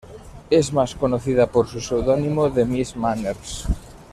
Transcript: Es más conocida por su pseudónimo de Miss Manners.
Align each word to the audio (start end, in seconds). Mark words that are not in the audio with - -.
Es 0.49 0.73
más 0.73 0.95
conocida 0.95 1.45
por 1.45 1.67
su 1.67 1.79
pseudónimo 1.79 2.49
de 2.49 2.65
Miss 2.65 2.95
Manners. 2.95 3.67